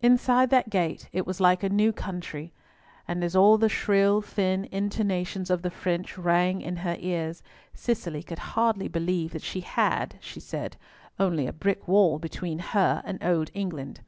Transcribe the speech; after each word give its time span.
Inside 0.00 0.50
that 0.50 0.70
gate 0.70 1.08
it 1.12 1.26
was 1.26 1.40
like 1.40 1.64
a 1.64 1.68
new 1.68 1.92
country, 1.92 2.52
and 3.08 3.24
as 3.24 3.34
all 3.34 3.58
the 3.58 3.68
shrill 3.68 4.22
thin 4.22 4.68
intonations 4.70 5.50
of 5.50 5.62
the 5.62 5.72
French 5.72 6.16
rang 6.16 6.60
in 6.60 6.76
her 6.86 6.96
ears, 7.00 7.42
Cicely 7.74 8.22
could 8.22 8.38
hardly 8.54 8.86
believe 8.86 9.32
that 9.32 9.42
she 9.42 9.62
had—she 9.62 10.38
said—only 10.38 11.48
a 11.48 11.52
brick 11.52 11.88
wall 11.88 12.20
between 12.20 12.60
her 12.60 13.02
and 13.04 13.20
old 13.24 13.50
England. 13.54 14.02